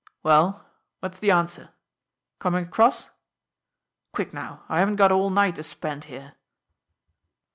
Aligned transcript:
Well, 0.23 0.65
what's 0.99 1.19
the 1.19 1.29
answer? 1.29 1.73
Coming 2.39 2.63
across? 2.65 3.11
Quick 4.13 4.33
now! 4.33 4.63
I 4.67 4.79
haven't 4.79 4.95
got 4.95 5.11
all 5.11 5.29
night 5.29 5.53
to 5.57 5.63
spend 5.63 6.05
here!" 6.05 6.33